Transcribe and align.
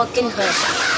fucking 0.00 0.30
hurt. 0.30 0.89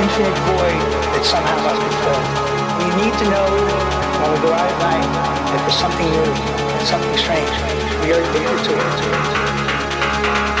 Infinite 0.00 0.38
void 0.48 0.80
that 1.12 1.24
somehow 1.28 1.60
must 1.60 1.76
be 1.76 1.92
filled. 2.00 2.24
We 2.80 2.88
need 3.04 3.14
to 3.20 3.26
know 3.28 3.48
when 4.16 4.28
we 4.32 4.38
go 4.40 4.50
out 4.52 4.64
at 4.64 4.78
night 4.80 5.04
that 5.04 5.60
there's 5.60 5.76
something 5.76 6.08
new 6.08 6.60
something 6.88 7.16
strange. 7.20 7.52
We 8.00 8.12
are 8.16 8.22
addicted 8.24 8.64
to 8.64 8.72
it. 8.80 10.59